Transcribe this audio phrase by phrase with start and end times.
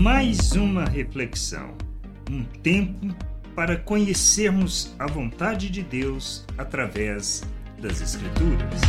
[0.00, 1.76] Mais uma reflexão,
[2.30, 3.14] um tempo
[3.54, 7.42] para conhecermos a vontade de Deus através
[7.78, 8.80] das Escrituras.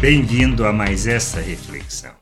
[0.00, 2.16] Bem-vindo a mais essa reflexão.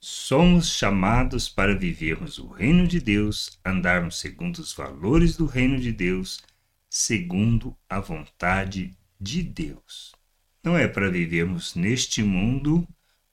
[0.00, 5.92] Somos chamados para vivermos o reino de Deus, andarmos segundo os valores do reino de
[5.92, 6.42] Deus,
[6.88, 8.90] segundo a vontade
[9.20, 10.16] de Deus.
[10.64, 12.84] Não é para vivermos neste mundo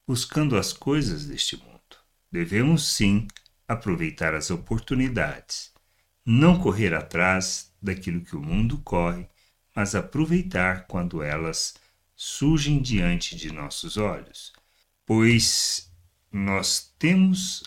[0.08, 1.74] buscando as coisas deste mundo.
[2.32, 3.26] Devemos sim
[3.68, 5.74] aproveitar as oportunidades,
[6.26, 9.28] não correr atrás daquilo que o mundo corre,
[9.76, 11.76] mas aproveitar quando elas
[12.16, 14.54] surgem diante de nossos olhos,
[15.06, 15.92] pois
[16.32, 17.64] nós temos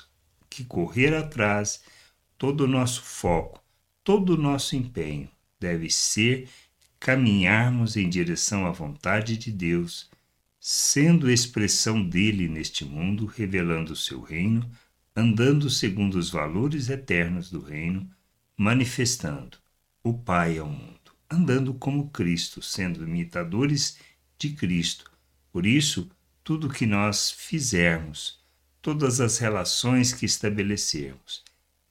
[0.48, 1.82] que correr atrás,
[2.36, 3.62] todo o nosso foco,
[4.02, 6.48] todo o nosso empenho deve ser
[6.98, 10.10] caminharmos em direção à vontade de Deus,
[10.58, 14.70] sendo expressão dele neste mundo, revelando o seu reino
[15.20, 18.10] andando segundo os valores eternos do reino,
[18.56, 19.58] manifestando
[20.02, 23.98] o Pai ao mundo, andando como Cristo, sendo imitadores
[24.38, 25.12] de Cristo.
[25.52, 26.10] Por isso,
[26.42, 28.40] tudo que nós fizermos,
[28.80, 31.44] todas as relações que estabelecermos,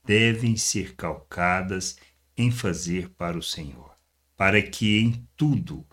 [0.03, 1.97] devem ser calcadas
[2.35, 3.93] em fazer para o Senhor,
[4.35, 5.85] para que em tudo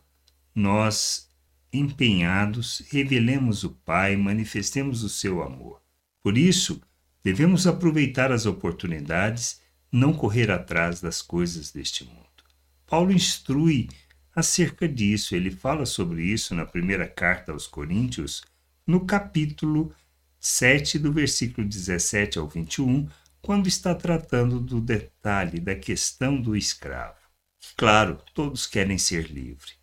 [0.55, 1.29] nós,
[1.71, 5.83] empenhados, revelemos o Pai, manifestemos o seu amor.
[6.23, 6.81] Por isso,
[7.27, 9.61] Devemos aproveitar as oportunidades,
[9.91, 12.45] não correr atrás das coisas deste mundo.
[12.87, 13.89] Paulo instrui
[14.33, 18.45] acerca disso, ele fala sobre isso na primeira carta aos Coríntios,
[18.87, 19.93] no capítulo
[20.39, 23.09] 7, do versículo 17 ao 21,
[23.43, 27.19] quando está tratando do detalhe da questão do escravo.
[27.77, 29.75] Claro, todos querem ser livres,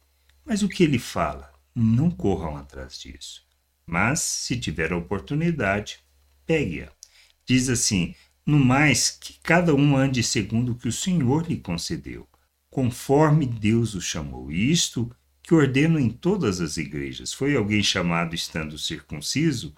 [0.46, 1.52] mas o que ele fala?
[1.76, 3.46] Não corram atrás disso.
[3.86, 6.00] Mas, se tiver a oportunidade,
[6.46, 7.03] pegue-a.
[7.46, 12.28] Diz assim: No mais, que cada um ande segundo o que o Senhor lhe concedeu,
[12.70, 14.52] conforme Deus o chamou.
[14.52, 15.12] Isto
[15.44, 17.34] que ordeno em todas as igrejas.
[17.34, 19.76] Foi alguém chamado estando circunciso?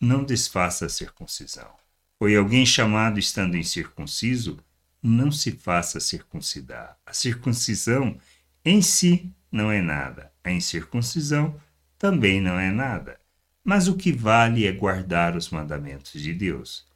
[0.00, 1.70] Não desfaça a circuncisão.
[2.18, 4.58] Foi alguém chamado estando incircunciso?
[5.00, 6.98] Não se faça circuncidar.
[7.06, 8.18] A circuncisão
[8.64, 11.58] em si não é nada, a incircuncisão
[11.96, 13.20] também não é nada.
[13.62, 16.87] Mas o que vale é guardar os mandamentos de Deus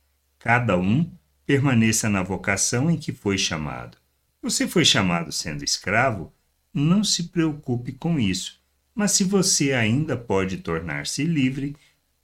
[0.42, 1.08] cada um
[1.46, 3.96] permaneça na vocação em que foi chamado.
[4.42, 6.34] Você foi chamado sendo escravo?
[6.74, 8.60] Não se preocupe com isso,
[8.92, 11.76] mas se você ainda pode tornar-se livre,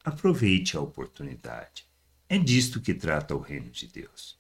[0.05, 1.87] aproveite a oportunidade.
[2.29, 4.37] É disto que trata o reino de Deus.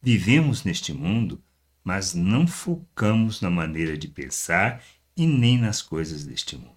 [0.00, 1.38] Vivemos neste mundo,
[1.84, 4.82] mas não focamos na maneira de pensar
[5.14, 6.72] e nem nas coisas deste mundo.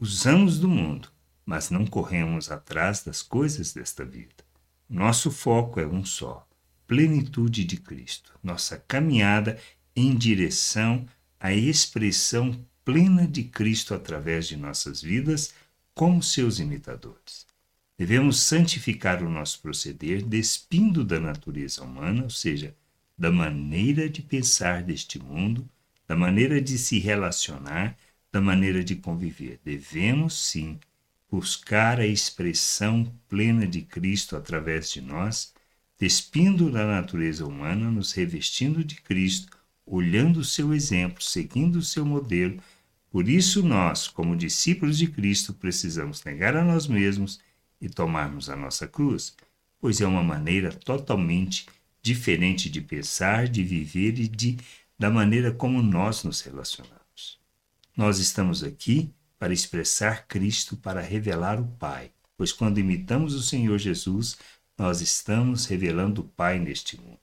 [0.00, 1.12] Usamos do mundo,
[1.46, 4.49] mas não corremos atrás das coisas desta vida.
[4.90, 6.44] Nosso foco é um só:
[6.84, 8.36] plenitude de Cristo.
[8.42, 9.56] Nossa caminhada
[9.94, 11.06] em direção
[11.38, 15.54] à expressão plena de Cristo através de nossas vidas,
[15.94, 17.46] como seus imitadores.
[17.96, 22.74] Devemos santificar o nosso proceder, despindo da natureza humana, ou seja,
[23.16, 25.68] da maneira de pensar deste mundo,
[26.08, 27.96] da maneira de se relacionar,
[28.32, 29.60] da maneira de conviver.
[29.64, 30.80] Devemos, sim,
[31.30, 35.54] buscar a expressão plena de Cristo através de nós,
[35.98, 42.04] despindo da natureza humana, nos revestindo de Cristo, olhando o seu exemplo, seguindo o seu
[42.04, 42.60] modelo.
[43.10, 47.38] Por isso, nós, como discípulos de Cristo, precisamos negar a nós mesmos
[47.80, 49.34] e tomarmos a nossa cruz,
[49.80, 51.66] pois é uma maneira totalmente
[52.02, 54.58] diferente de pensar, de viver e de
[54.98, 57.40] da maneira como nós nos relacionamos.
[57.96, 59.10] Nós estamos aqui
[59.40, 62.10] para expressar Cristo, para revelar o Pai.
[62.36, 64.36] Pois quando imitamos o Senhor Jesus,
[64.76, 67.18] nós estamos revelando o Pai neste mundo.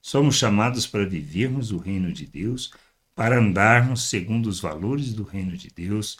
[0.00, 2.72] Somos chamados para vivermos o reino de Deus,
[3.14, 6.18] para andarmos segundo os valores do reino de Deus,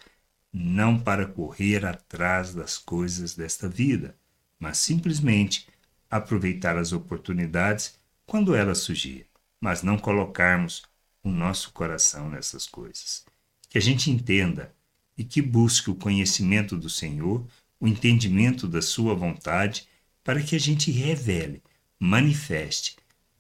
[0.52, 4.16] não para correr atrás das coisas desta vida,
[4.60, 5.66] mas simplesmente
[6.08, 9.26] aproveitar as oportunidades quando elas surgirem,
[9.60, 10.84] mas não colocarmos
[11.20, 13.24] o nosso coração nessas coisas.
[13.68, 14.72] Que a gente entenda
[15.16, 17.46] e que busque o conhecimento do Senhor,
[17.78, 19.86] o entendimento da Sua vontade,
[20.24, 21.62] para que a gente revele,
[21.98, 22.96] manifeste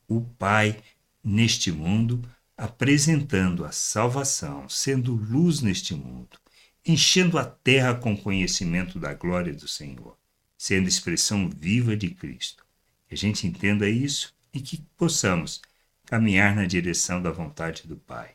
[0.08, 0.82] o Pai
[1.22, 2.22] neste mundo,
[2.56, 6.38] apresentando a salvação, sendo luz neste mundo,
[6.84, 10.16] enchendo a terra com conhecimento da glória do Senhor,
[10.58, 12.64] sendo expressão viva de Cristo.
[13.08, 15.62] Que a gente entenda isso e que possamos
[16.04, 18.34] caminhar na direção da vontade do Pai